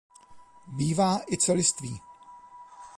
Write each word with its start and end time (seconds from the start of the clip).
Bývá 0.67 1.19
i 1.31 1.37
celistvý. 1.37 1.99